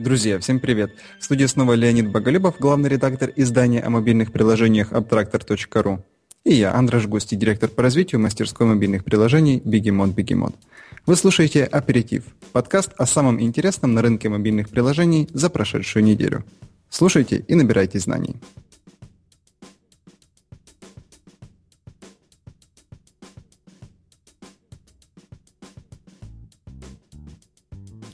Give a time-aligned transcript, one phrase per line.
[0.00, 0.94] Друзья, всем привет!
[1.18, 6.02] В студии снова Леонид Боголюбов, главный редактор издания о мобильных приложениях Abtractor.ru.
[6.42, 10.54] И я, Андрей Гости, директор по развитию мастерской мобильных приложений Бегемот Бегемот.
[11.04, 16.46] Вы слушаете «Аперитив»– подкаст о самом интересном на рынке мобильных приложений за прошедшую неделю.
[16.88, 18.36] Слушайте и набирайте знаний.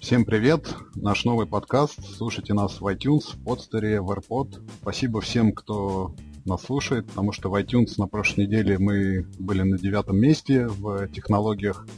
[0.07, 0.73] Всем привет!
[0.95, 1.99] Наш новый подкаст.
[2.17, 4.63] Слушайте нас в iTunes, в подстере, в AirPod.
[4.80, 9.77] Спасибо всем, кто нас слушает, потому что в iTunes на прошлой неделе мы были на
[9.77, 11.89] девятом месте в технологиях.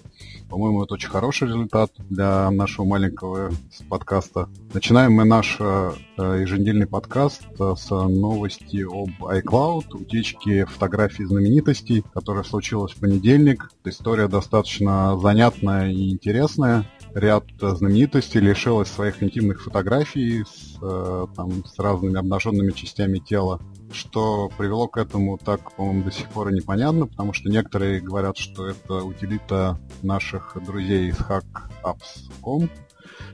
[0.48, 3.50] По-моему, это очень хороший результат для нашего маленького
[3.90, 4.48] подкаста.
[4.72, 12.92] Начинаем мы наш э, еженедельный подкаст с новости об iCloud, утечки фотографий знаменитостей, которая случилась
[12.92, 13.70] в понедельник.
[13.84, 21.78] История достаточно занятная и интересная ряд знаменитостей лишилась своих интимных фотографий с, э, там, с
[21.78, 23.60] разными обнаженными частями тела.
[23.92, 28.36] Что привело к этому, так, по-моему, до сих пор и непонятно, потому что некоторые говорят,
[28.36, 32.68] что это утилита наших друзей из hackapps.com,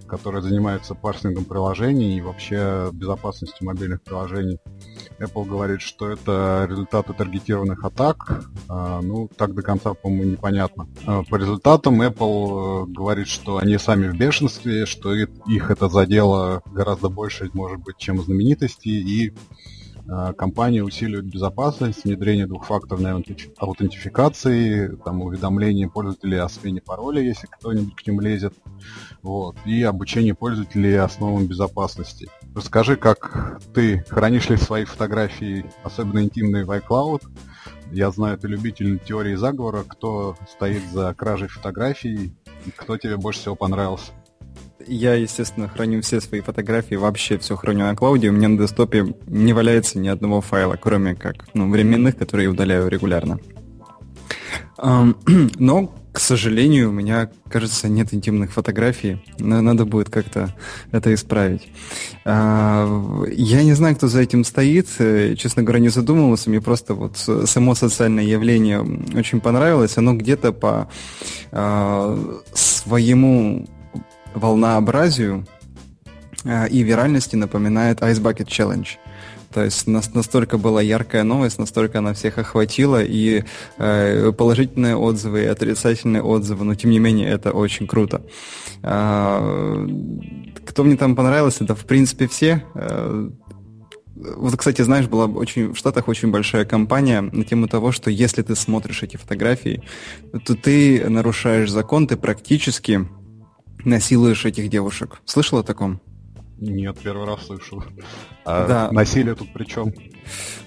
[0.06, 4.58] которые занимаются парсингом приложений и вообще безопасностью мобильных приложений.
[5.18, 8.44] Apple говорит, что это результаты таргетированных атак.
[8.68, 10.88] А, ну, так до конца, по-моему, непонятно.
[11.06, 16.62] А, по результатам Apple э, говорит, что они сами в бешенстве, что их это задело
[16.66, 19.32] гораздо больше, может быть, чем знаменитости, и
[20.08, 23.24] а, компания усиливает безопасность, внедрение двухфакторной
[23.58, 28.54] аутентификации, там, уведомление пользователей о смене пароля, если кто-нибудь к ним лезет,
[29.22, 32.28] вот, и обучение пользователей основам безопасности.
[32.54, 37.22] Расскажи, как ты хранишь ли свои фотографии, особенно интимные, в iCloud?
[37.90, 39.84] Я знаю, ты любитель теории заговора.
[39.86, 42.34] Кто стоит за кражей фотографий?
[42.76, 44.12] Кто тебе больше всего понравился?
[44.86, 48.28] Я, естественно, храню все свои фотографии, вообще все храню на клауде.
[48.28, 52.50] У меня на десктопе не валяется ни одного файла, кроме как ну, временных, которые я
[52.50, 53.38] удаляю регулярно.
[55.58, 59.18] Но, к сожалению, у меня, кажется, нет интимных фотографий.
[59.38, 60.54] Надо будет как-то
[60.92, 61.68] это исправить.
[62.24, 64.88] А, я не знаю, кто за этим стоит.
[65.38, 66.50] Честно говоря, не задумывался.
[66.50, 68.80] Мне просто вот само социальное явление
[69.14, 69.96] очень понравилось.
[69.96, 70.88] Оно где-то по
[71.52, 72.18] а,
[72.52, 73.66] своему
[74.34, 75.46] волнообразию
[76.44, 78.88] э, и виральности напоминает Ice Bucket Challenge.
[79.54, 83.44] То есть настолько была яркая новость, настолько она всех охватила, и
[83.78, 88.22] э, положительные отзывы, и отрицательные отзывы, но тем не менее это очень круто.
[88.82, 89.86] Э,
[90.66, 92.64] кто мне там понравился, это в принципе все.
[92.74, 93.30] Э,
[94.16, 98.42] вот, кстати, знаешь, была очень, в Штатах очень большая кампания на тему того, что если
[98.42, 99.84] ты смотришь эти фотографии,
[100.44, 103.06] то ты нарушаешь закон, ты практически
[103.84, 105.20] насилуешь этих девушек.
[105.24, 106.00] Слышал о таком?
[106.58, 107.84] Нет, первый раз слышу.
[108.44, 108.88] А да.
[108.92, 109.92] насилие тут при чем?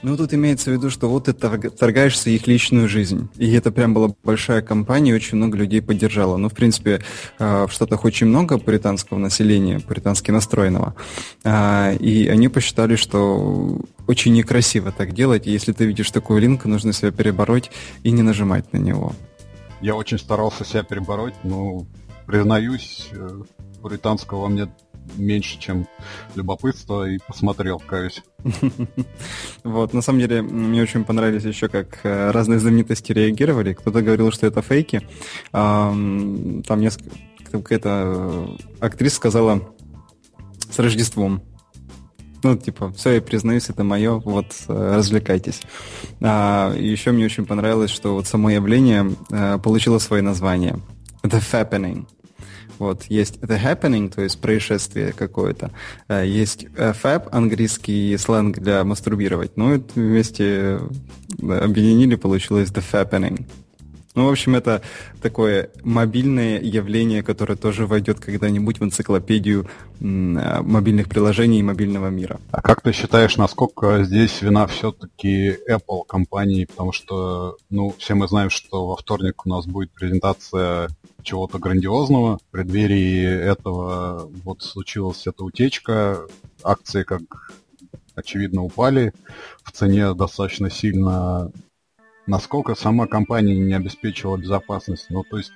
[0.04, 3.30] Ну, тут имеется в виду, что вот ты торгаешься их личную жизнь.
[3.38, 6.38] И это прям была большая компания, очень много людей поддержало.
[6.38, 7.02] Ну, в принципе,
[7.40, 10.94] а, в Штатах очень много британского населения, британски настроенного.
[11.44, 15.48] А, и они посчитали, что очень некрасиво так делать.
[15.48, 17.72] И если ты видишь такой линк, нужно себя перебороть
[18.04, 19.14] и не нажимать на него.
[19.82, 21.86] Я очень старался себя перебороть, но
[22.28, 23.42] признаюсь, э,
[23.82, 24.68] британского мне
[25.16, 25.88] меньше, чем
[26.36, 28.22] любопытство, и посмотрел, каюсь.
[29.64, 33.74] Вот, на самом деле, мне очень понравились еще, как э, разные знаменитости реагировали.
[33.74, 35.02] Кто-то говорил, что это фейки.
[35.52, 37.16] Там несколько...
[37.50, 39.62] Какая-то э, актриса сказала
[40.70, 41.42] «С Рождеством».
[42.44, 45.62] Ну, типа, все, я признаюсь, это мое, вот, развлекайтесь.
[46.22, 49.10] А, еще мне очень понравилось, что вот само явление
[49.64, 50.78] получило свое название.
[51.24, 52.06] The Fappening.
[52.80, 55.72] Вот, есть The Happening, то есть происшествие какое-то.
[56.08, 59.58] Э, есть Fab, английский сленг для мастурбировать.
[59.58, 60.80] Ну, это вместе
[61.42, 63.46] э, объединили, получилось The Fappening.
[64.18, 64.82] Ну, в общем, это
[65.22, 69.70] такое мобильное явление, которое тоже войдет когда-нибудь в энциклопедию
[70.00, 72.40] мобильных приложений и мобильного мира.
[72.50, 76.66] А как ты считаешь, насколько здесь вина все-таки Apple компании?
[76.66, 80.90] Потому что, ну, все мы знаем, что во вторник у нас будет презентация
[81.22, 82.40] чего-то грандиозного.
[82.40, 86.22] В преддверии этого вот случилась эта утечка.
[86.64, 87.22] Акции, как
[88.16, 89.14] очевидно, упали
[89.62, 91.52] в цене достаточно сильно
[92.28, 95.08] насколько сама компания не обеспечивала безопасность.
[95.10, 95.52] Ну, то есть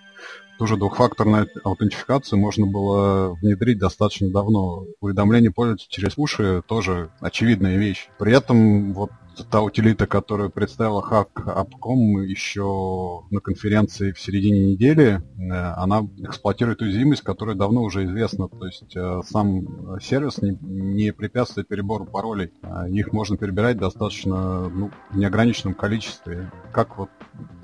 [0.57, 4.85] ту же двухфакторную аутентификацию можно было внедрить достаточно давно.
[4.99, 8.09] Уведомление пользователя через уши тоже очевидная вещь.
[8.17, 9.11] При этом вот
[9.49, 16.81] та утилита, которую представила Hack Upcom еще на конференции в середине недели, э, она эксплуатирует
[16.81, 18.47] уязвимость, которая давно уже известна.
[18.47, 22.51] То есть э, сам сервис не, не препятствует перебору паролей.
[22.61, 26.51] А их можно перебирать достаточно ну, в неограниченном количестве.
[26.71, 27.09] Как вот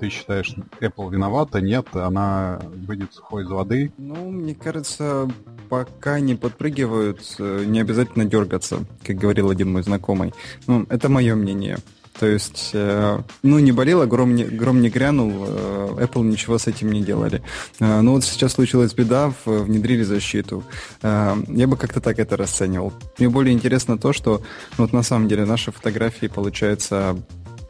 [0.00, 1.60] ты считаешь, Apple виновата?
[1.60, 3.92] Нет, она выйдет сухой из воды?
[3.98, 5.28] Ну, мне кажется,
[5.68, 10.32] пока не подпрыгивают, э, не обязательно дергаться, как говорил один мой знакомый.
[10.66, 11.78] Ну, это мое мнение.
[12.18, 16.66] То есть, э, ну, не болело, гром не, гром не грянул, э, Apple ничего с
[16.66, 17.42] этим не делали.
[17.78, 20.64] Э, ну, вот сейчас случилась беда, внедрили защиту.
[21.02, 22.92] Я бы как-то так это расценивал.
[23.18, 24.42] Мне более интересно то, что
[24.78, 27.16] вот на самом деле наши фотографии, получается,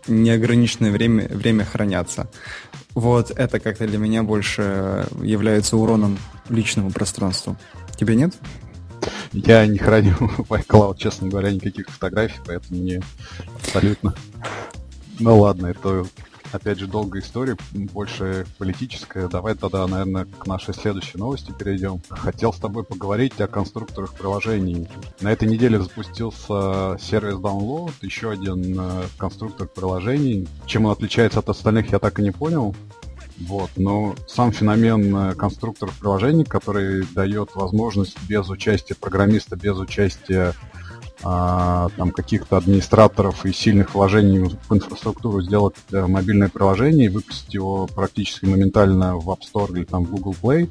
[0.06, 2.30] неограниченное время, время хранятся.
[2.94, 6.18] Вот это как-то для меня больше является уроном
[6.48, 7.56] личному пространству.
[7.98, 8.34] Тебе нет?
[9.32, 13.02] Я не храню в iCloud, честно говоря, никаких фотографий, поэтому мне
[13.56, 14.14] абсолютно...
[15.18, 16.06] Ну ладно, это
[16.52, 19.28] опять же долгая история, больше политическая.
[19.28, 22.00] Давай тогда, наверное, к нашей следующей новости перейдем.
[22.08, 24.88] Хотел с тобой поговорить о конструкторах приложений.
[25.20, 30.48] На этой неделе запустился сервис Download, еще один э, конструктор приложений.
[30.66, 32.74] Чем он отличается от остальных, я так и не понял.
[33.40, 40.54] Вот, но сам феномен э, конструкторов приложений, который дает возможность без участия программиста, без участия
[41.22, 47.54] а, там каких-то администраторов и сильных вложений в инфраструктуру сделать э, мобильное приложение и выпустить
[47.54, 50.70] его практически моментально в App Store или там в Google Play.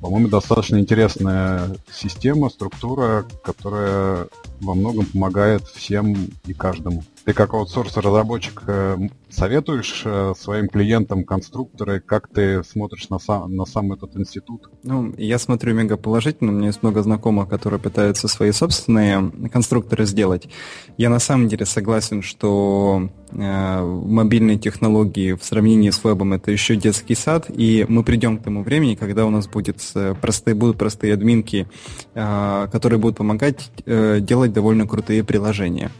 [0.00, 4.28] По-моему, достаточно интересная система, структура, которая
[4.60, 7.02] во многом помогает всем и каждому.
[7.24, 8.98] Ты как аутсорс-разработчик э,
[9.30, 14.68] советуешь э, своим клиентам конструкторы, как ты смотришь на сам, на сам этот институт?
[14.82, 20.04] Ну, я смотрю мега положительно, у меня есть много знакомых, которые пытаются свои собственные конструкторы
[20.04, 20.50] сделать.
[20.98, 26.76] Я на самом деле согласен, что э, мобильные технологии в сравнении с вебом это еще
[26.76, 29.78] детский сад, и мы придем к тому времени, когда у нас будет
[30.20, 31.68] простые, будут простые админки,
[32.12, 35.90] э, которые будут помогать э, делать довольно крутые приложения.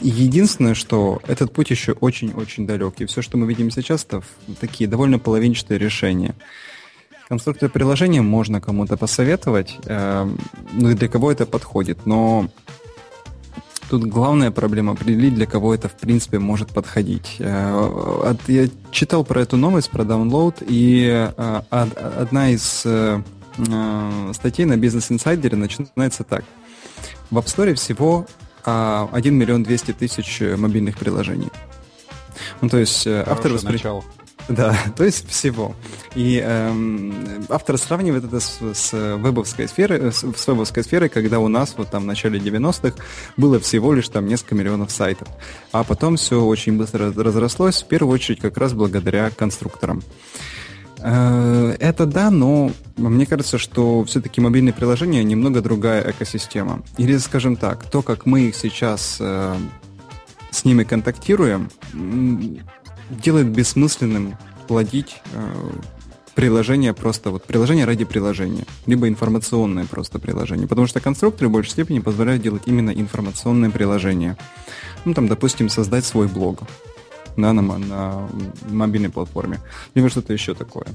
[0.00, 2.94] Единственное, что этот путь еще очень-очень далек.
[2.98, 4.22] И все, что мы видим сейчас, это
[4.60, 6.34] такие довольно половинчатые решения.
[7.28, 12.50] Конструктор приложения можно кому-то посоветовать, ну и для кого это подходит, но
[13.88, 17.36] тут главная проблема определить, для кого это в принципе может подходить.
[17.38, 23.22] Э, я читал про эту новость, про download, и э, одна из э,
[24.32, 26.44] статей на Business Insider начинается так.
[27.30, 28.26] В App Store всего
[28.64, 31.50] 1 а, миллион 200 тысяч э, мобильных приложений.
[32.60, 34.04] Ну, то есть э, автор воспринимает...
[34.48, 35.74] Да, то есть всего.
[36.14, 41.38] И эм, автор сравнивает это с, с вебовской сферой, э, с, с вебовской сферой, когда
[41.38, 42.96] у нас вот там в начале 90-х
[43.36, 45.28] было всего лишь там несколько миллионов сайтов.
[45.72, 49.98] А потом все очень быстро разрослось, в первую очередь как раз благодаря конструкторам.
[49.98, 50.63] Э,
[51.04, 56.82] это да, но мне кажется, что все-таки мобильные приложения немного другая экосистема.
[56.96, 59.54] Или, скажем так, то, как мы их сейчас э,
[60.50, 61.70] с ними контактируем,
[63.10, 65.70] делает бессмысленным плодить э,
[66.34, 71.72] приложение просто вот приложение ради приложения, либо информационное просто приложение, потому что конструкторы в большей
[71.72, 74.36] степени позволяют делать именно информационное приложение.
[75.04, 76.62] Ну, там, допустим, создать свой блог,
[77.36, 78.28] да, на, на
[78.68, 79.60] мобильной платформе,
[79.94, 80.86] либо что-то еще такое.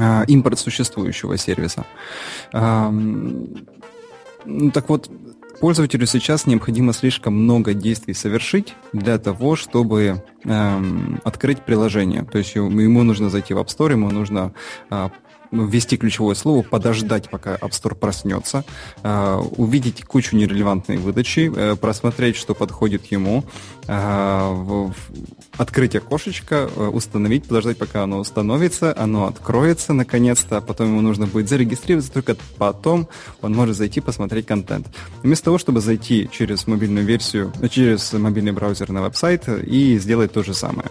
[0.00, 1.84] А, импорт существующего сервиса.
[2.52, 5.10] А, ну, так вот,
[5.60, 12.24] пользователю сейчас необходимо слишком много действий совершить для того, чтобы эм, открыть приложение.
[12.24, 14.52] То есть ему нужно зайти в App Store, ему нужно
[14.90, 15.08] э,
[15.54, 18.64] ввести ключевое слово, подождать, пока App Store проснется,
[19.02, 23.44] э, увидеть кучу нерелевантной выдачи, э, просмотреть, что подходит ему,
[23.86, 24.90] э,
[25.56, 31.48] открыть окошечко, установить, подождать, пока оно установится, оно откроется наконец-то, а потом ему нужно будет
[31.48, 33.08] зарегистрироваться, только потом
[33.40, 34.88] он может зайти посмотреть контент.
[35.22, 40.42] Вместо того, чтобы зайти через мобильную версию, через мобильный браузер на веб-сайт и сделать то
[40.42, 40.90] же самое.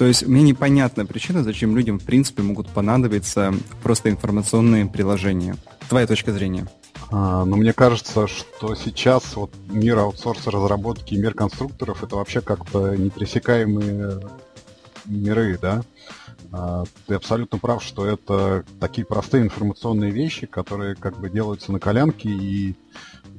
[0.00, 3.52] То есть мне непонятна причина, зачем людям в принципе могут понадобиться
[3.82, 5.56] просто информационные приложения.
[5.90, 6.66] Твоя точка зрения?
[7.10, 12.40] А, ну, мне кажется, что сейчас вот мир аутсорса разработки и мир конструкторов это вообще
[12.40, 14.22] как-то непресекаемые
[15.04, 15.82] миры, да?
[16.50, 21.78] А, ты абсолютно прав, что это такие простые информационные вещи, которые как бы делаются на
[21.78, 22.74] колянке, и,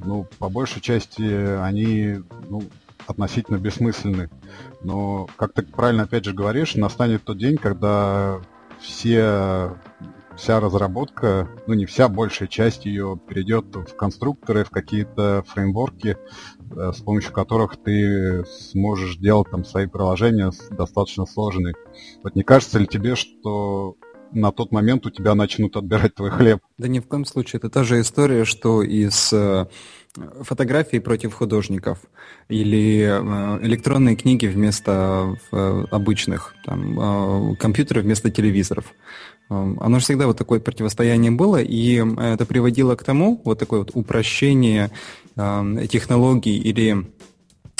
[0.05, 1.23] ну, по большей части
[1.59, 2.61] они, ну,
[3.07, 4.29] относительно бессмысленны.
[4.81, 8.41] Но, как ты правильно опять же говоришь, настанет тот день, когда
[8.79, 9.75] все
[10.35, 16.17] вся разработка, ну не вся, большая часть ее перейдет в конструкторы, в какие-то фреймворки,
[16.75, 21.75] э, с помощью которых ты сможешь делать там свои приложения достаточно сложные.
[22.23, 23.97] Вот не кажется ли тебе, что
[24.31, 26.61] на тот момент у тебя начнут отбирать твой хлеб?
[26.77, 27.59] Да ни в коем случае.
[27.59, 29.67] Это та же история, что и с э,
[30.41, 31.99] фотографии против художников
[32.49, 38.85] или э, электронные книги вместо э, обычных, там, э, компьютеры вместо телевизоров.
[39.49, 43.91] Оно же всегда вот такое противостояние было, и это приводило к тому, вот такое вот
[43.95, 44.91] упрощение
[45.35, 47.05] технологий или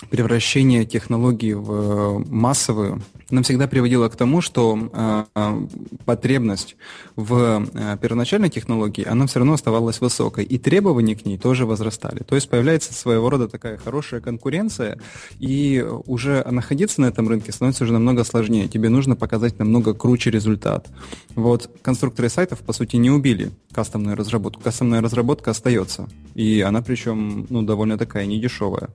[0.10, 5.68] превращение технологий в массовую нам всегда приводило к тому, что э,
[6.06, 6.76] потребность
[7.16, 12.24] в э, первоначальной технологии, она все равно оставалась высокой, и требования к ней тоже возрастали.
[12.24, 15.00] То есть появляется своего рода такая хорошая конкуренция,
[15.40, 18.68] и уже находиться на этом рынке становится уже намного сложнее.
[18.68, 20.90] Тебе нужно показать намного круче результат.
[21.36, 24.62] Вот конструкторы сайтов, по сути, не убили кастомную разработку.
[24.62, 28.90] Кастомная разработка остается, и она причем ну, довольно такая недешевая.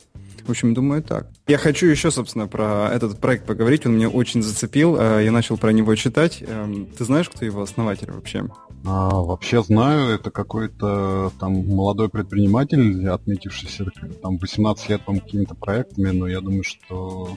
[0.47, 1.29] В общем, думаю так.
[1.49, 3.85] Я хочу еще, собственно, про этот проект поговорить.
[3.85, 4.97] Он меня очень зацепил.
[4.97, 6.43] Э, я начал про него читать.
[6.47, 8.47] Эм, ты знаешь, кто его основатель вообще?
[8.85, 10.15] А, вообще знаю.
[10.15, 13.87] Это какой-то там молодой предприниматель, отметившийся
[14.23, 17.37] там 18 лет, по какими-то проектами, но я думаю, что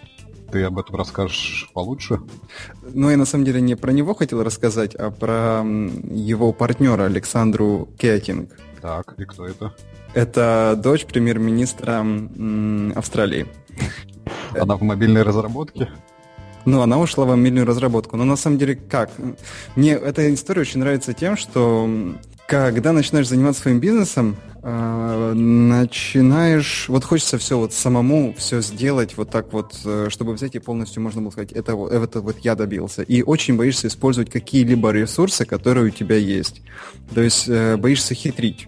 [0.52, 2.20] ты об этом расскажешь получше.
[2.94, 7.90] Ну, я на самом деле не про него хотел рассказать, а про его партнера Александру
[7.98, 8.56] Кетинг.
[8.82, 9.74] Так, и кто это?
[10.14, 12.06] Это дочь премьер-министра
[12.98, 13.48] Австралии.
[14.58, 15.90] Она в мобильной разработке?
[16.66, 18.18] Ну, она ушла в мобильную разработку.
[18.18, 19.12] Но на самом деле как?
[19.76, 21.90] Мне эта история очень нравится тем, что
[22.50, 29.30] когда начинаешь заниматься своим бизнесом, э, начинаешь, вот хочется все вот самому все сделать вот
[29.30, 33.04] так вот, э, чтобы взять и полностью можно было сказать, это, это вот я добился.
[33.04, 36.64] И очень боишься использовать какие-либо ресурсы, которые у тебя есть.
[37.14, 38.68] То есть э, боишься хитрить.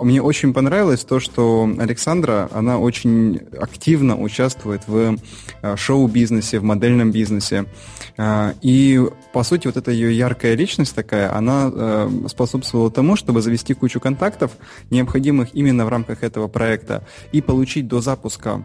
[0.00, 5.18] Мне очень понравилось то, что Александра, она очень активно участвует в
[5.62, 7.66] э, шоу-бизнесе, в модельном бизнесе.
[8.16, 9.00] А, и,
[9.32, 13.98] по сути, вот эта ее яркая личность такая, она э, способствовала тому, чтобы завести кучу
[13.98, 14.52] контактов,
[14.90, 18.64] необходимых именно в рамках этого проекта, и получить до запуска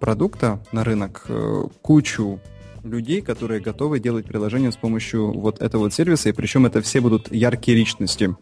[0.00, 2.40] продукта на рынок э, кучу
[2.86, 7.00] людей, которые готовы делать приложение с помощью вот этого вот сервиса, и причем это все
[7.00, 8.36] будут яркие личности,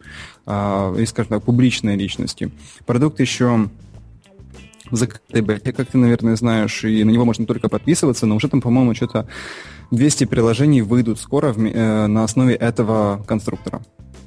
[0.45, 2.51] э, и, скажем так, публичные личности.
[2.85, 3.69] Продукт еще
[4.91, 8.61] закрытой бете, как ты, наверное, знаешь, и на него можно только подписываться, но уже там,
[8.61, 9.27] по-моему, что-то
[9.91, 13.81] 200 приложений выйдут скоро в, э, на основе этого конструктора.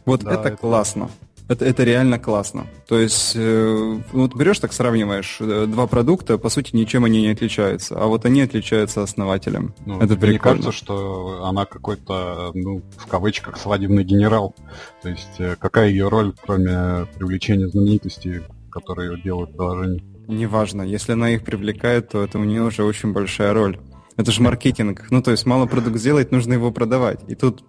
[0.04, 1.10] Вот да, это, это классно.
[1.48, 2.66] Это, это реально классно.
[2.86, 7.30] То есть, э, вот берешь так сравниваешь э, два продукта, по сути, ничем они не
[7.30, 9.74] отличаются, а вот они отличаются основателем.
[9.86, 14.54] Ну, это мне кажется, что она какой-то, ну, в кавычках, свадебный генерал.
[15.02, 20.04] То есть, э, какая ее роль, кроме привлечения знаменитостей, которые делают приложение?
[20.28, 20.82] Неважно.
[20.82, 23.80] Если она их привлекает, то это у нее уже очень большая роль.
[24.18, 25.06] Это же маркетинг.
[25.10, 27.20] Ну, то есть мало продукт сделать, нужно его продавать.
[27.28, 27.64] И тут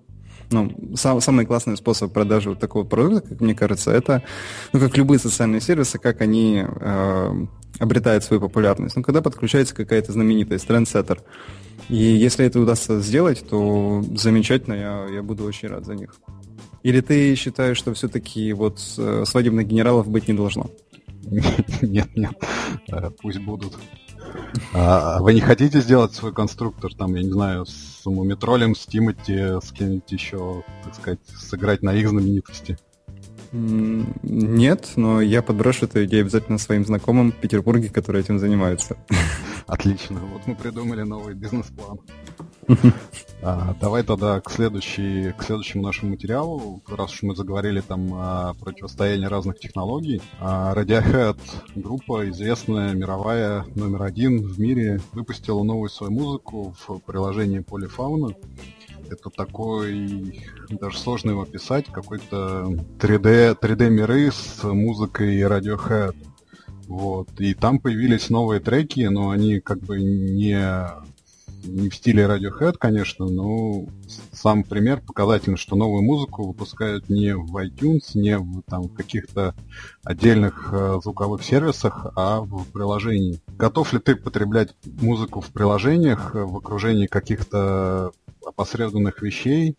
[0.52, 4.24] ну, сам, самый классный способ продажи вот такого продукта, как мне кажется, это,
[4.74, 7.46] ну, как любые социальные сервисы, как они э,
[7.80, 8.96] обретают свою популярность.
[8.96, 11.22] Ну, когда подключается какая-то знаменитость, трендсеттер.
[11.90, 16.16] И если это удастся сделать, то замечательно, я, я буду очень рад за них.
[16.84, 20.70] Или ты считаешь, что все-таки вот э, свадебных генералов быть не должно?
[21.82, 22.34] Нет, нет,
[22.92, 23.78] э, пусть будут.
[24.74, 29.60] А вы не хотите сделать свой конструктор, там, я не знаю, с Мумитролем, с Тимати,
[29.62, 32.78] с кем-нибудь еще, так сказать, сыграть на их знаменитости?
[33.52, 38.98] Нет, но я подброшу эту идею обязательно своим знакомым в Петербурге, которые этим занимаются.
[39.66, 42.00] Отлично, вот мы придумали новый бизнес-план.
[43.42, 48.54] А, давай тогда к, следующей, к следующему нашему материалу, раз уж мы заговорили там о
[48.60, 50.22] противостоянии разных технологий.
[50.42, 51.40] А Radiohead,
[51.74, 58.36] группа известная, мировая, номер один в мире, выпустила новую свою музыку в приложении Polyfauna.
[59.10, 60.38] Это такой,
[60.70, 62.68] даже сложно его описать, какой-то
[63.00, 66.16] 3D, 3D миры с музыкой Radiohead.
[66.90, 67.30] Вот.
[67.40, 70.60] И там появились новые треки, но они как бы не
[71.64, 73.86] не в стиле Radiohead, конечно, но
[74.32, 79.56] сам пример показательный, что новую музыку выпускают не в iTunes, не в там, каких-то
[80.04, 83.42] отдельных э, звуковых сервисах, а в приложении.
[83.58, 88.12] Готов ли ты потреблять музыку в приложениях, э, в окружении каких-то
[88.46, 89.76] опосредованных вещей,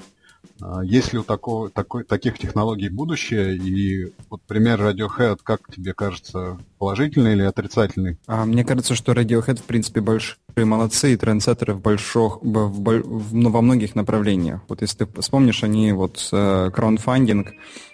[0.82, 3.56] есть ли у такого, такой, таких технологий будущее?
[3.56, 8.18] И вот пример Radiohead, как тебе кажется, положительный или отрицательный?
[8.26, 13.02] А, мне кажется, что Radiohead, в принципе, большие молодцы и трендсеттеры в больших, в, в,
[13.02, 14.60] в, ну, во многих направлениях.
[14.68, 16.70] Вот если ты вспомнишь, они вот э,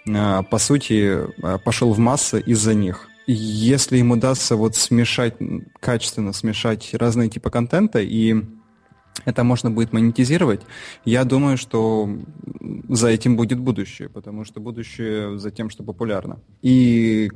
[0.05, 3.07] э, по сути, э, пошел в массы из-за них.
[3.27, 5.35] Если им удастся вот смешать,
[5.81, 8.35] качественно смешать разные типы контента и
[9.25, 10.61] это можно будет монетизировать,
[11.05, 12.09] я думаю, что
[12.89, 16.39] за этим будет будущее, потому что будущее за тем, что популярно.
[16.61, 17.29] И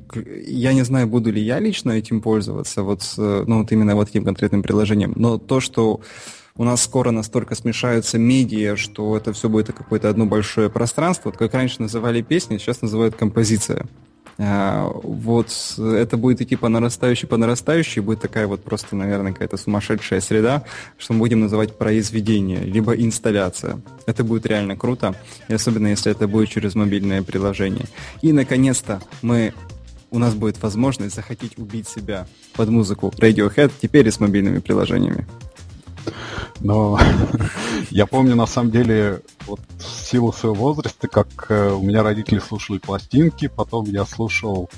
[0.45, 4.23] я не знаю, буду ли я лично этим пользоваться, вот, ну, вот именно вот этим
[4.23, 6.01] конкретным приложением, но то, что
[6.55, 11.29] у нас скоро настолько смешаются медиа, что это все будет какое-то одно большое пространство.
[11.29, 13.87] Вот как раньше называли песни, сейчас называют композиция.
[14.43, 19.55] А, вот это будет идти по нарастающей, по нарастающей, будет такая вот просто, наверное, какая-то
[19.55, 20.63] сумасшедшая среда,
[20.97, 23.81] что мы будем называть произведение, либо инсталляция.
[24.07, 25.13] Это будет реально круто,
[25.47, 27.85] и особенно если это будет через мобильное приложение.
[28.23, 29.53] И, наконец-то, мы
[30.09, 35.27] у нас будет возможность захотеть убить себя под музыку Radiohead теперь и с мобильными приложениями.
[36.59, 36.99] Но
[37.89, 42.39] я помню, на самом деле, вот в силу своего возраста, как э, у меня родители
[42.39, 44.69] слушали пластинки, потом я слушал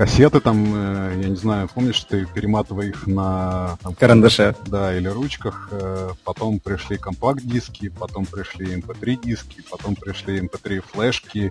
[0.00, 3.76] кассеты там, э, я не знаю, помнишь, ты перематывая их на...
[3.82, 4.56] Там, Карандаше.
[4.66, 5.68] Да, или ручках.
[5.72, 11.50] Э, потом пришли компакт-диски, потом пришли MP3-диски, эм потом пришли MP3-флешки, эм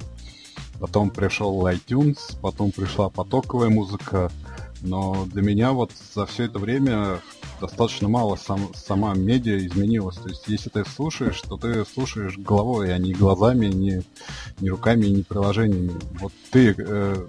[0.79, 4.31] потом пришел iTunes, потом пришла потоковая музыка.
[4.81, 7.19] Но для меня вот за все это время
[7.59, 10.17] достаточно мало сам, сама медиа изменилась.
[10.17, 14.03] То есть, если ты слушаешь, то ты слушаешь головой, а не глазами, не,
[14.59, 15.99] не руками, не приложениями.
[16.19, 17.27] Вот ты э,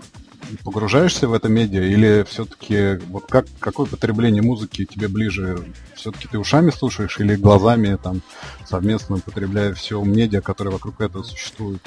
[0.65, 5.65] погружаешься в это медиа или все-таки вот как какое потребление музыки тебе ближе?
[5.95, 8.23] Все-таки ты ушами слушаешь или глазами там
[8.67, 11.83] совместно потребляя все медиа, которое вокруг этого существует?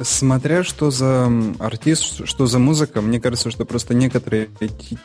[0.00, 1.28] Смотря что за
[1.58, 4.48] артист, что за музыка, мне кажется, что просто некоторые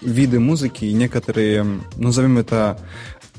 [0.01, 2.79] виды музыки и некоторые, назовем это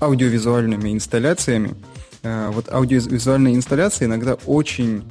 [0.00, 1.76] аудиовизуальными инсталляциями,
[2.24, 5.04] э, вот аудиовизуальные инсталляции иногда очень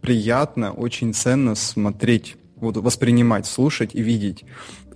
[0.00, 4.44] приятно, очень ценно смотреть, вот воспринимать, слушать и видеть.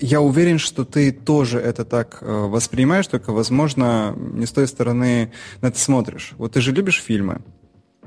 [0.01, 5.33] Я уверен, что ты тоже это так э, воспринимаешь, только, возможно, не с той стороны
[5.61, 6.33] на это смотришь.
[6.39, 7.43] Вот ты же любишь фильмы?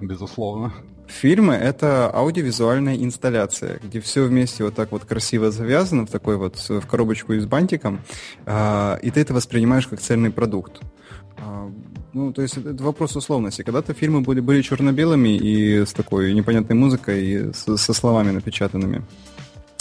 [0.01, 0.73] Безусловно.
[1.07, 6.57] Фильмы— это аудиовизуальная инсталляция, где все вместе вот так вот красиво завязано в такой вот
[6.57, 8.01] в коробочку и с бантиком,
[8.45, 10.81] э, и ты это воспринимаешь как цельный продукт.
[11.37, 11.69] Э,
[12.13, 13.61] ну, то есть это вопрос условности.
[13.61, 19.03] Когда-то фильмы были, были черно-белыми и с такой непонятной музыкой, и со словами напечатанными.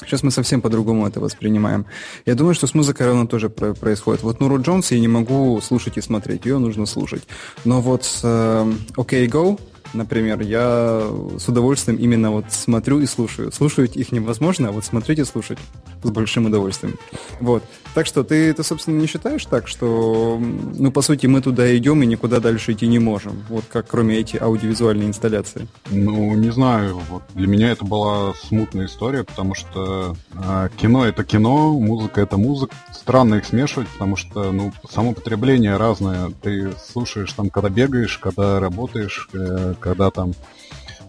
[0.04, 1.86] Сейчас мы совсем по-другому это воспринимаем.
[2.26, 4.22] Я думаю, что с музыкой равно тоже происходит.
[4.22, 7.26] Вот Нуру Джонс я не могу слушать и смотреть, ее нужно слушать.
[7.64, 9.58] Но вот с э, OK Go
[9.96, 13.52] например, я с удовольствием именно вот смотрю и слушаю.
[13.52, 15.58] Слушать их невозможно, а вот смотреть и слушать
[16.02, 16.96] с большим удовольствием.
[17.40, 17.62] Вот.
[17.94, 22.02] Так что ты, ты, собственно, не считаешь так, что, ну, по сути, мы туда идем
[22.02, 23.42] и никуда дальше идти не можем?
[23.48, 25.66] Вот как кроме эти аудиовизуальной инсталляции.
[25.90, 27.00] Ну, не знаю.
[27.08, 32.36] Вот для меня это была смутная история, потому что э, кино это кино, музыка это
[32.36, 32.74] музыка.
[32.92, 36.30] Странно их смешивать, потому что, ну, само потребление разное.
[36.42, 40.34] Ты слушаешь там, когда бегаешь, когда работаешь, э, когда там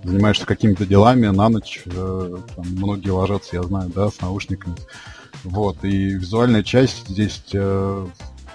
[0.04, 4.76] занимаешься какими-то делами на ночь, э, там, многие ложатся, я знаю, да, с наушниками.
[5.44, 8.08] Вот, и визуальная часть здесь, э,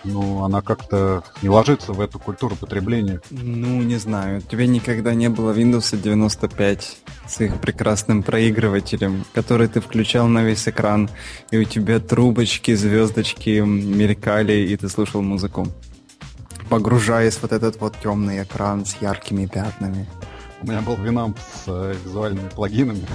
[0.04, 3.20] ну, она как-то не ложится в эту культуру потребления.
[3.30, 9.66] Ну, не знаю, у тебя никогда не было Windows 95 с их прекрасным проигрывателем, который
[9.66, 11.10] ты включал на весь экран,
[11.50, 15.66] и у тебя трубочки, звездочки мелькали, и ты слушал музыку
[16.72, 20.06] погружаясь вот этот вот темный экран с яркими пятнами.
[20.62, 23.06] У меня был винамп с э, визуальными плагинами.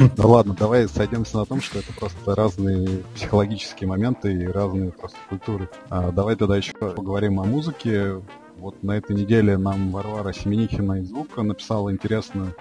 [0.16, 5.16] Да ладно, давай сойдемся на том, что это просто разные психологические моменты и разные просто
[5.28, 5.70] культуры.
[5.88, 8.20] А, давай тогда еще поговорим о музыке.
[8.58, 12.54] Вот на этой неделе нам Варвара Семенихина из Звука написала интересную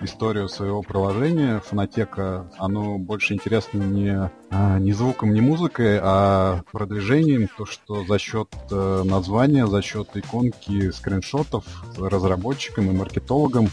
[0.00, 7.48] историю своего приложения Фонотека, оно больше интересно не, а, не звуком, не музыкой, а продвижением,
[7.56, 11.64] то, что за счет э, названия, за счет иконки, скриншотов
[11.98, 13.68] разработчикам и маркетологам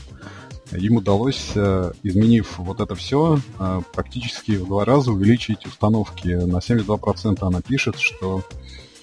[0.72, 6.30] им удалось, э, изменив вот это все, э, практически в два раза увеличить установки.
[6.30, 8.44] На 72% она пишет, что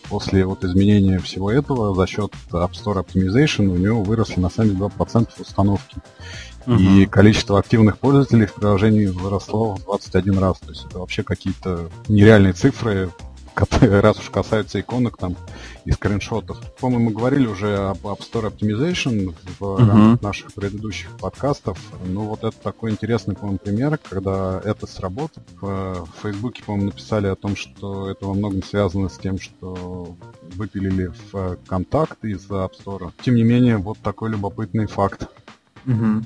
[0.08, 5.28] после вот изменения всего этого за счет App Store Optimization у него выросли на 72%
[5.40, 5.96] установки.
[6.66, 6.76] Угу.
[6.76, 10.58] И количество активных пользователей в приложении выросло в 21 раз.
[10.58, 13.10] То есть это вообще какие-то нереальные цифры.
[13.80, 15.36] раз уж касается иконок там
[15.84, 16.58] и скриншотов.
[16.80, 20.22] По-моему, мы говорили уже об App Store Optimization в uh-huh.
[20.22, 21.78] наших предыдущих подкастов.
[22.04, 25.44] Ну, вот это такой интересный, по-моему, пример, когда это сработало.
[25.60, 30.16] В Фейсбуке, по-моему, написали о том, что это во многом связано с тем, что
[30.54, 33.12] выпилили в контакт из App Store.
[33.22, 35.28] Тем не менее, вот такой любопытный факт.
[35.86, 36.22] Угу.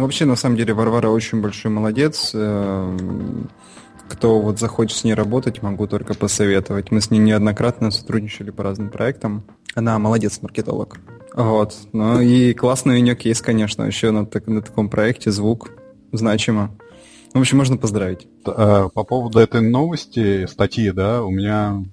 [0.00, 2.30] Ну, вообще, на самом деле, Варвара очень большой молодец.
[2.32, 3.50] Эм,
[4.08, 6.90] кто вот захочет с ней работать, могу только посоветовать.
[6.90, 9.44] Мы с ней неоднократно сотрудничали по разным проектам.
[9.74, 10.98] Она молодец, маркетолог.
[11.34, 11.76] Вот.
[11.92, 15.68] Ну и классный нее кейс, конечно, еще на, так, на таком проекте звук
[16.12, 16.74] значимо.
[17.34, 18.26] В общем, можно поздравить.
[18.46, 21.84] Э, по поводу этой новости, статьи, да, у меня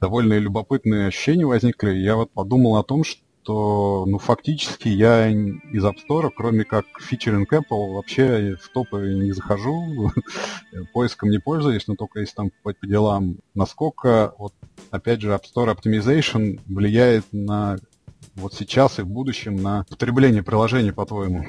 [0.00, 1.90] довольно любопытные ощущения возникли.
[1.90, 6.84] Я вот подумал о том, что то, ну, фактически я из App Store, кроме как
[7.00, 10.10] фичеринг Apple, вообще в топы не захожу,
[10.92, 13.38] поиском не пользуюсь, но только если там по, по делам.
[13.54, 14.54] Насколько, вот,
[14.90, 17.78] опять же, App Store Optimization влияет на
[18.34, 21.44] вот сейчас и в будущем на потребление приложений, по-твоему?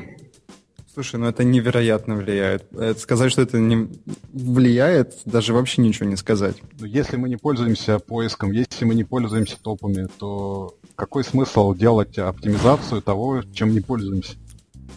[0.93, 2.71] Слушай, ну это невероятно влияет.
[2.71, 3.89] Это сказать, что это не
[4.31, 6.57] влияет, даже вообще ничего не сказать.
[6.77, 13.01] Если мы не пользуемся поиском, если мы не пользуемся топами, то какой смысл делать оптимизацию
[13.01, 14.33] того, чем не пользуемся?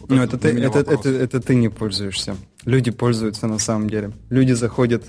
[0.01, 2.37] Вот ну, это, это, ты, это, это, это ты не пользуешься.
[2.65, 4.13] Люди пользуются на самом деле.
[4.31, 5.05] Люди заходят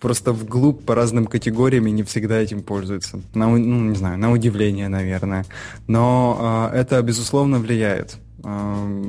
[0.00, 3.20] просто вглубь по разным категориям и не всегда этим пользуются.
[3.34, 5.44] На, ну, не знаю, на удивление, наверное.
[5.86, 8.16] Но э, это, безусловно, влияет.
[8.44, 9.02] Э,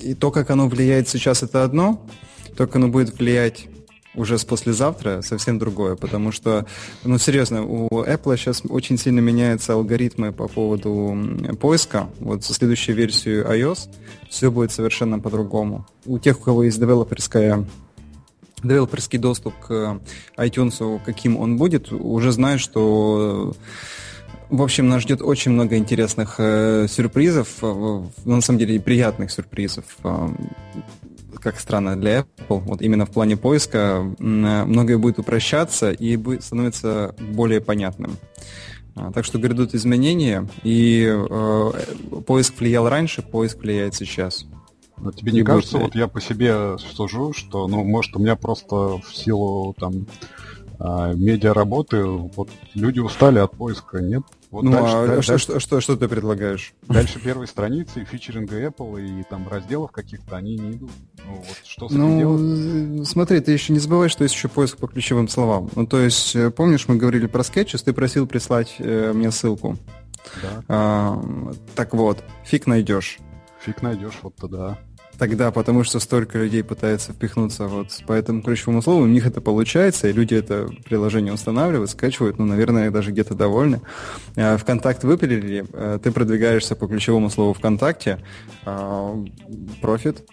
[0.00, 2.04] и то, как оно влияет сейчас, это одно.
[2.56, 3.66] То, как оно будет влиять
[4.14, 6.66] уже с послезавтра совсем другое, потому что,
[7.04, 11.16] ну, серьезно, у Apple сейчас очень сильно меняются алгоритмы по поводу
[11.60, 12.08] поиска.
[12.20, 13.88] Вот со следующей версией iOS
[14.28, 15.86] все будет совершенно по-другому.
[16.04, 17.64] У тех, у кого есть девелоперская
[18.62, 20.00] девелоперский доступ к
[20.36, 23.54] iTunes, каким он будет, уже знают, что
[24.52, 29.84] в общем, нас ждет очень много интересных э, сюрпризов, э, на самом деле приятных сюрпризов.
[30.04, 30.28] Э,
[31.42, 37.14] как странно для Apple, вот именно в плане поиска многое будет упрощаться и будет становиться
[37.18, 38.16] более понятным.
[38.94, 41.72] А, так что грядут изменения, и э,
[42.26, 44.44] поиск влиял раньше, поиск влияет сейчас.
[44.98, 45.86] Но тебе не и кажется, будет...
[45.86, 50.06] вот я по себе сужу, что, ну, может, у меня просто в силу там
[50.78, 54.22] а, медиа работы, вот люди устали от поиска, нет?
[54.52, 56.74] Вот ну, дальше, а дальше, что, что, что ты предлагаешь?
[56.82, 60.90] Дальше первой страницы фичеринга Apple и там разделов каких-то они не идут.
[61.24, 63.08] Ну, вот что с ну, делать?
[63.08, 65.70] смотри, ты еще не забывай, что есть еще поиск по ключевым словам.
[65.74, 69.78] Ну, то есть, э, помнишь, мы говорили про скетчес, ты просил прислать э, мне ссылку.
[70.42, 70.64] Да.
[70.68, 73.20] А, так вот, фиг найдешь.
[73.64, 74.76] Фиг найдешь, вот тогда
[75.22, 79.40] тогда, потому что столько людей пытается впихнуться вот по этому ключевому слову, у них это
[79.40, 83.82] получается, и люди это приложение устанавливают, скачивают, ну, наверное, даже где-то довольны.
[84.36, 88.18] А, Вконтакт выпилили, а, ты продвигаешься по ключевому слову ВКонтакте,
[88.64, 89.16] а,
[89.80, 90.28] профит.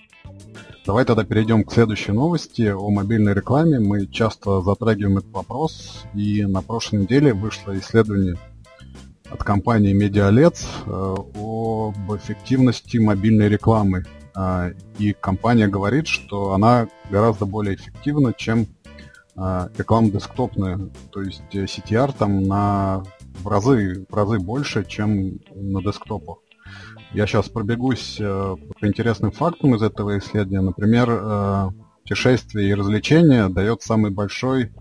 [0.88, 3.80] Давай тогда перейдем к следующей новости о мобильной рекламе.
[3.80, 8.38] Мы часто затрагиваем этот вопрос, и на прошлой неделе вышло исследование
[9.30, 14.06] от компании MediaLets об эффективности мобильной рекламы
[14.98, 18.68] и компания говорит, что она гораздо более эффективна, чем
[19.42, 20.78] а, реклама десктопная.
[21.12, 23.04] То есть э, CTR там на
[23.42, 26.39] в разы, в разы больше, чем на десктопах.
[27.13, 30.60] Я сейчас пробегусь э, по интересным фактам из этого исследования.
[30.60, 31.70] Например, э,
[32.10, 34.72] путешествия и развлечения дает самый большой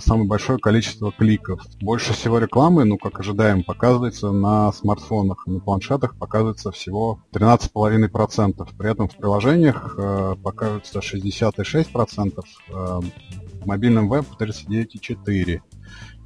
[0.00, 1.60] самое большое количество кликов.
[1.82, 5.46] Больше всего рекламы, ну, как ожидаем, показывается на смартфонах.
[5.46, 8.68] На планшетах показывается всего 13,5%.
[8.78, 15.60] При этом в приложениях э, показывается 66%, э, в мобильном веб 39,4%.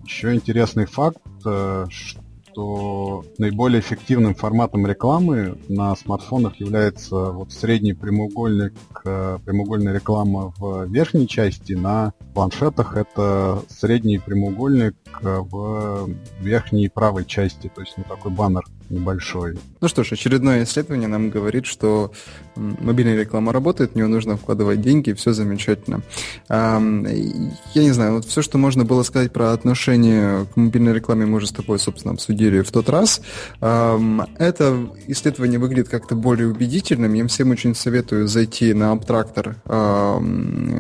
[0.05, 7.93] Еще интересный факт, э, что что наиболее эффективным форматом рекламы на смартфонах является вот средний
[7.93, 16.11] прямоугольник, э, прямоугольная реклама в верхней части, на планшетах это средний прямоугольник э, в
[16.41, 19.59] верхней правой части, то есть ну, такой баннер небольшой.
[19.81, 22.13] Ну что ж, очередное исследование нам говорит, что
[22.57, 26.03] мобильная реклама работает, в нее нужно вкладывать деньги, все замечательно.
[26.49, 31.37] Я не знаю, вот все, что можно было сказать про отношение к мобильной рекламе, мы
[31.37, 33.23] уже с тобой, собственно, обсудили в тот раз.
[33.61, 37.15] Это исследование выглядит как-то более убедительным.
[37.15, 39.57] Я всем очень советую зайти на Абтрактор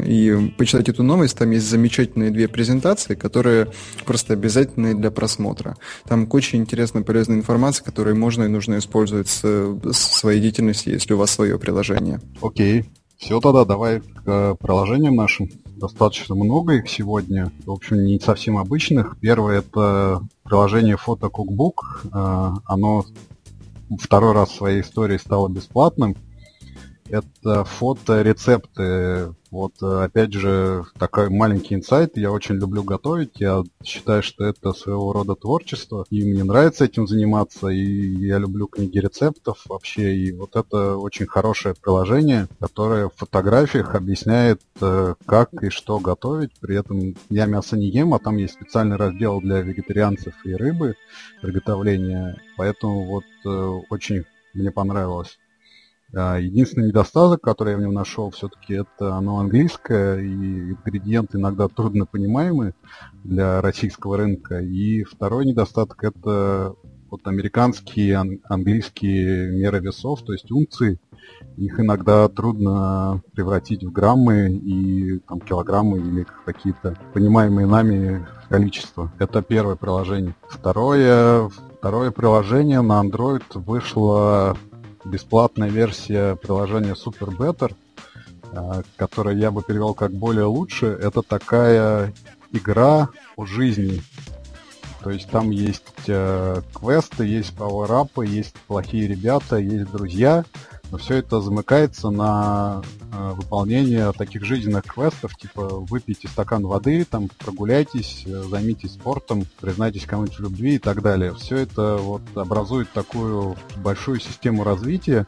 [0.06, 1.38] и почитать эту новость.
[1.38, 3.68] Там есть замечательные две презентации, которые
[4.04, 5.76] просто обязательные для просмотра.
[6.08, 11.18] Там куча интересной полезной информации, которую можно и нужно использовать в своей деятельности, если у
[11.18, 12.18] вас свое приложение.
[12.40, 12.86] Окей.
[13.18, 15.50] Все тогда, давай к приложениям нашим.
[15.76, 17.52] достаточно много их сегодня.
[17.66, 19.18] В общем, не совсем обычных.
[19.20, 21.74] Первое это приложение Фото Cookbook.
[22.10, 23.04] Э, оно
[23.98, 26.16] второй раз в своей истории стало бесплатным.
[27.10, 32.16] Это фото-рецепты вот, э, опять же, такой маленький инсайт.
[32.16, 33.32] Я очень люблю готовить.
[33.40, 36.06] Я считаю, что это своего рода творчество.
[36.08, 37.68] И мне нравится этим заниматься.
[37.68, 40.14] И я люблю книги рецептов вообще.
[40.14, 46.52] И вот это очень хорошее приложение, которое в фотографиях объясняет, э, как и что готовить.
[46.60, 50.94] При этом я мясо не ем, а там есть специальный раздел для вегетарианцев и рыбы
[51.42, 52.40] приготовления.
[52.56, 53.48] Поэтому вот э,
[53.90, 55.38] очень мне понравилось.
[56.12, 62.04] Единственный недостаток, который я в нем нашел, все-таки это оно английское, и ингредиенты иногда трудно
[62.04, 62.74] понимаемы
[63.22, 64.60] для российского рынка.
[64.60, 66.74] И второй недостаток это
[67.10, 70.98] вот американские, английские меры весов, то есть унции.
[71.56, 79.12] Их иногда трудно превратить в граммы и там, килограммы или какие-то понимаемые нами количества.
[79.18, 80.34] Это первое приложение.
[80.48, 84.56] Второе, второе приложение на Android вышло
[85.04, 87.74] бесплатная версия приложения Super Better,
[88.52, 90.86] э, которое я бы перевел как более лучше.
[90.86, 92.12] Это такая
[92.52, 94.02] игра о жизни.
[95.02, 100.44] То есть там есть э, квесты, есть пауэрапы, есть плохие ребята, есть друзья.
[100.98, 108.24] Все это замыкается на э, выполнение таких жизненных квестов, типа выпейте стакан воды, там прогуляйтесь,
[108.26, 111.34] э, займитесь спортом, признайтесь кому-нибудь в любви и так далее.
[111.34, 115.26] Все это вот образует такую большую систему развития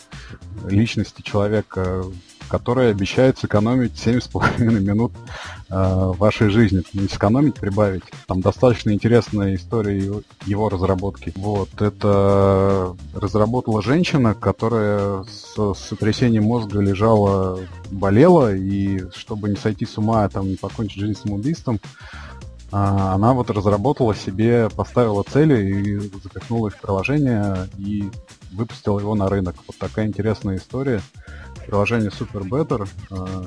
[0.68, 2.04] личности человека,
[2.48, 5.12] которая обещает сэкономить 7,5 минут
[5.70, 6.82] э, вашей жизни.
[6.92, 8.04] Не сэкономить, прибавить.
[8.26, 11.32] Там достаточно интересная история его, разработки.
[11.36, 17.58] Вот, это разработала женщина, которая с сотрясением мозга лежала,
[17.90, 21.80] болела, и чтобы не сойти с ума, там, не покончить жизнь самоубийством,
[22.72, 28.10] а, она вот разработала себе, поставила цели и запихнула их в приложение и
[28.50, 29.56] выпустила его на рынок.
[29.66, 31.02] Вот такая интересная история
[31.66, 32.88] приложение Super Better.
[33.10, 33.46] А,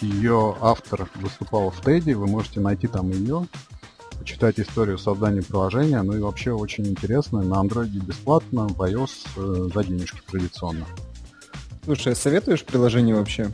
[0.00, 3.46] ее автор выступал в Теди, вы можете найти там ее,
[4.18, 6.02] почитать историю создания приложения.
[6.02, 7.42] Ну и вообще очень интересно.
[7.42, 10.86] На Android бесплатно, в iOS э, за денежки традиционно.
[11.84, 13.50] Слушай, а советуешь приложение вообще?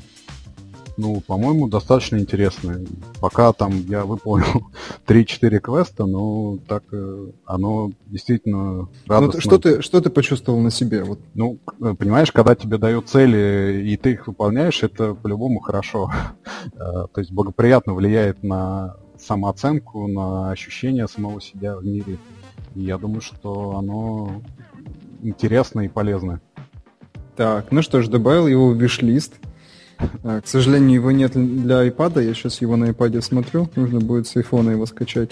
[0.99, 2.85] ну, по-моему, достаточно интересно.
[3.21, 4.67] Пока там я выполнил
[5.09, 9.37] 3-4 квеста, но так э, оно действительно радостно.
[9.37, 11.03] Ну, что, ты, что ты почувствовал на себе?
[11.03, 11.18] Вот.
[11.35, 16.11] Ну, э, понимаешь, когда тебе дают цели, и ты их выполняешь, это по-любому хорошо.
[16.75, 22.18] Э, то есть благоприятно влияет на самооценку, на ощущение самого себя в мире.
[22.75, 24.42] И я думаю, что оно
[25.23, 26.40] интересно и полезно.
[27.37, 29.35] Так, ну что ж, добавил его в виш-лист.
[30.24, 32.24] А, к сожалению, его нет для iPad.
[32.24, 33.68] Я сейчас его на iPad смотрю.
[33.76, 35.30] Нужно будет с iPhone его скачать.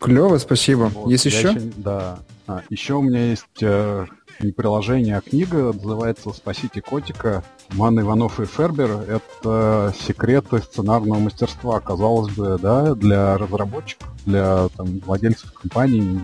[0.00, 0.90] Клево, спасибо.
[0.94, 1.50] Вот, есть еще?
[1.50, 1.60] еще?
[1.76, 2.18] Да.
[2.46, 4.06] А, еще у меня есть э,
[4.40, 5.72] не приложение, а книга.
[5.72, 7.42] Называется «Спасите котика».
[7.74, 11.80] Ман Иванов и Фербер— это секреты сценарного мастерства.
[11.80, 16.20] Казалось бы, да, для разработчиков, для там, владельцев компаний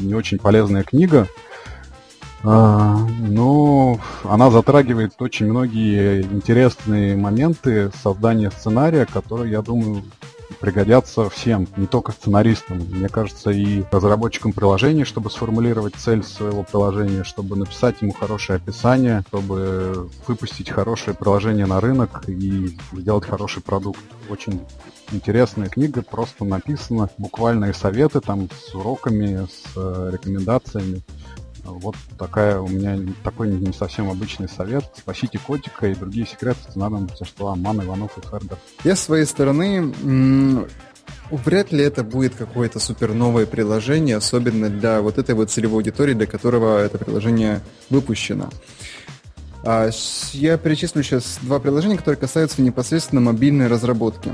[0.00, 1.28] не очень полезная книга.
[2.44, 10.04] А, ну, она затрагивает очень многие интересные моменты создания сценария, которые, я думаю,
[10.60, 12.78] пригодятся всем, не только сценаристам.
[12.78, 19.24] Мне кажется, и разработчикам приложений, чтобы сформулировать цель своего приложения, чтобы написать ему хорошее описание,
[19.28, 24.00] чтобы выпустить хорошее приложение на рынок и сделать хороший продукт.
[24.28, 24.60] Очень
[25.12, 31.02] интересная книга, просто написана, буквальные советы там с уроками, с э, рекомендациями.
[31.68, 34.84] Вот такая у меня такой не совсем обычный совет.
[34.96, 38.58] Спасите котика и другие секреты сценарного мастерства Ман, Иванов и Фердер.
[38.84, 39.92] Я с своей стороны
[41.30, 46.14] Вряд ли это будет какое-то супер новое приложение, особенно для вот этой вот целевой аудитории,
[46.14, 48.48] для которого это приложение выпущено.
[49.64, 49.90] А,
[50.32, 54.32] я перечислю сейчас два приложения, которые касаются непосредственно мобильной разработки.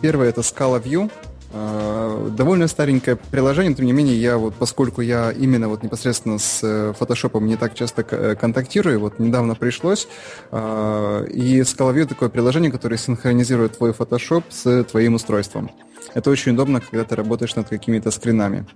[0.00, 1.10] Первое это Scala View.
[1.52, 6.60] А, довольно старенькое приложение, тем не менее, я вот, поскольку я именно вот непосредственно с
[6.62, 10.06] э, фотошопом не так часто э, контактирую, вот недавно пришлось,
[10.52, 15.70] и ScalaView такое приложение, которое синхронизирует твой фотошоп с твоим устройством.
[16.14, 18.66] Это очень удобно, когда ты работаешь над какими-то скринами.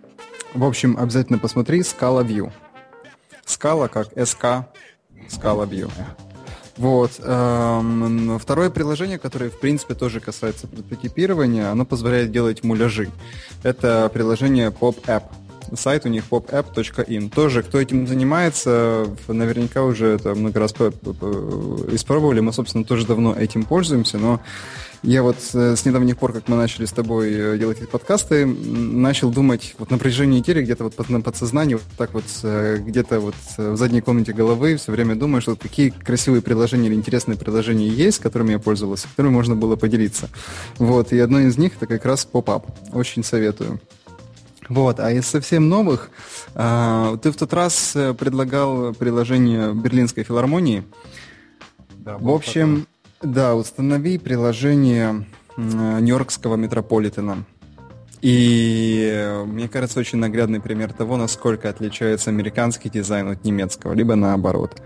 [0.55, 2.51] В общем, обязательно посмотри Scala View.
[3.47, 4.65] Scala как SK,
[5.29, 5.91] Scala View.
[6.77, 7.13] Вот.
[7.23, 13.11] Эм, второе приложение, которое, в принципе, тоже касается прототипирования, оно позволяет делать муляжи.
[13.63, 15.25] Это приложение Pop App.
[15.75, 17.31] сайт у них popapp.in.
[17.31, 22.41] Тоже, кто этим занимается, наверняка уже это много раз испробовали.
[22.41, 24.41] Мы, собственно, тоже давно этим пользуемся, но
[25.03, 28.47] я вот э, с недавних пор, как мы начали с тобой э, делать эти подкасты,
[28.47, 33.19] начал думать вот на протяжении недели где-то вот на подсознании, вот так вот э, где-то
[33.19, 37.89] вот в задней комнате головы все время думаю, что какие красивые приложения или интересные приложения
[37.89, 40.29] есть, которыми я пользовался, которыми можно было поделиться.
[40.79, 42.67] Вот, и одно из них это как раз поп-ап.
[42.93, 43.81] Очень советую.
[44.69, 46.11] Вот, а из совсем новых,
[46.55, 50.85] а, ты в тот раз предлагал приложение Берлинской филармонии.
[51.91, 52.87] Да, в общем,
[53.23, 57.45] да, установи приложение Нью-Йоркского метрополитена.
[58.21, 64.81] И мне кажется, очень наглядный пример того, насколько отличается американский дизайн от немецкого, либо наоборот.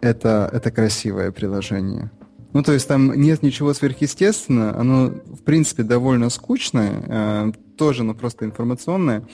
[0.00, 2.10] Это, это красивое приложение.
[2.52, 8.14] Ну, то есть там нет ничего сверхъестественного, оно, в принципе, довольно скучное, э, тоже, но
[8.14, 9.26] просто информационное,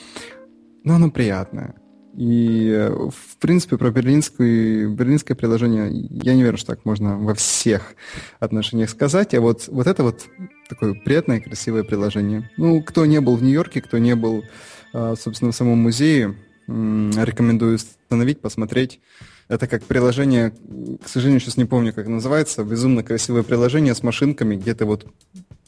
[0.85, 1.75] но оно приятное.
[2.19, 7.33] И, э, в принципе, про берлинскую, берлинское приложение я не верю, что так можно во
[7.35, 7.95] всех
[8.41, 9.35] отношениях сказать.
[9.35, 10.27] А вот, вот это вот
[10.69, 12.51] такое приятное, красивое приложение.
[12.57, 14.43] Ну, кто не был в Нью-Йорке, кто не был,
[14.93, 16.35] а, собственно, в самом музее,
[16.67, 18.99] рекомендую установить, посмотреть.
[19.49, 20.53] Это как приложение,
[21.03, 25.07] к сожалению, сейчас не помню, как называется, безумно красивое приложение с машинками, где ты вот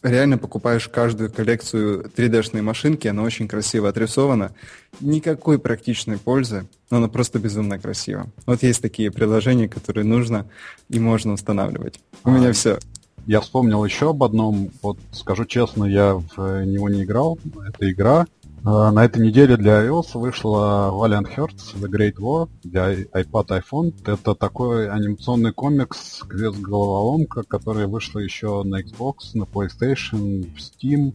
[0.02, 4.52] реально покупаешь каждую коллекцию 3D-шной машинки, она очень красиво отрисована.
[5.00, 8.26] Никакой практичной пользы, но она просто безумно красива.
[8.46, 10.46] Вот есть такие приложения, которые нужно
[10.90, 12.00] и можно устанавливать.
[12.24, 12.78] У а, меня все.
[13.26, 14.70] Я вспомнил еще об одном.
[14.82, 17.38] Вот скажу честно, я в него не играл.
[17.66, 18.26] Это игра
[18.62, 23.94] на этой неделе для iOS вышла Valiant Hearts The Great War для iPad iPhone.
[24.04, 31.14] Это такой анимационный комикс квест-головоломка, которая вышла еще на Xbox, на PlayStation, в Steam.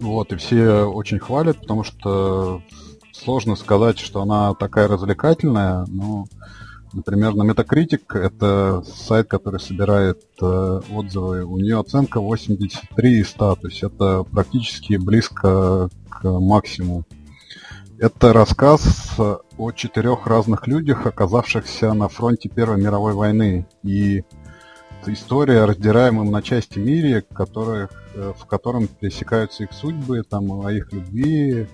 [0.00, 2.62] Вот, и все очень хвалят, потому что
[3.12, 6.26] сложно сказать, что она такая развлекательная, но
[6.92, 13.56] Например, на Metacritic, это сайт, который собирает э, отзывы, у нее оценка 83 из 100,
[13.56, 17.04] то есть это практически близко к максимуму.
[17.98, 23.66] Это рассказ о четырех разных людях, оказавшихся на фронте Первой мировой войны.
[23.82, 24.22] И
[25.06, 30.70] история о раздираемом на части мире, которых, э, в котором пересекаются их судьбы, там, о
[30.72, 31.66] их любви,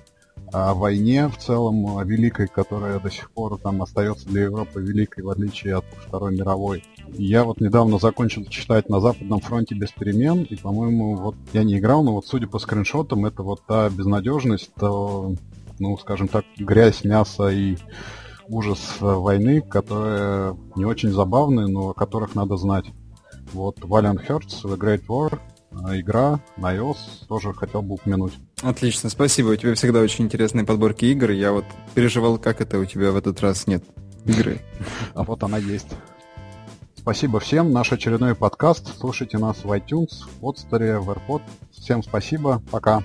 [0.54, 5.24] о войне в целом, о великой, которая до сих пор там остается для Европы великой,
[5.24, 6.84] в отличие от Второй мировой.
[7.08, 11.78] Я вот недавно закончил читать «На Западном фронте без перемен», и, по-моему, вот я не
[11.78, 15.34] играл, но вот судя по скриншотам, это вот та безнадежность, то,
[15.80, 17.76] ну, скажем так, грязь, мясо и
[18.48, 22.86] ужас войны, которые не очень забавные, но о которых надо знать.
[23.52, 25.36] Вот Valiant Hearts, The Great War,
[25.72, 28.34] а, игра на iOS тоже хотел бы упомянуть.
[28.62, 29.48] Отлично, спасибо.
[29.48, 31.30] У тебя всегда очень интересные подборки игр.
[31.30, 31.64] Я вот
[31.94, 33.84] переживал, как это у тебя в этот раз нет
[34.24, 34.60] игры.
[35.14, 35.88] А вот она есть.
[36.96, 37.70] Спасибо всем.
[37.70, 38.98] Наш очередной подкаст.
[38.98, 41.42] Слушайте нас в iTunes, в Podster, в AirPod.
[41.72, 42.62] Всем спасибо.
[42.70, 43.02] Пока.